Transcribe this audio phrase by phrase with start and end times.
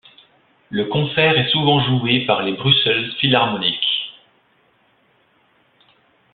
[0.71, 3.83] Le concert est souvent joué par le Brussels Philharmonic.